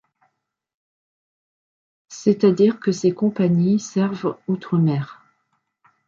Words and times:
C'est-à-dire 2.09 2.79
que 2.79 2.91
ses 2.91 3.11
compagnies 3.13 3.79
servent 3.79 4.35
outre-mer. 4.47 5.21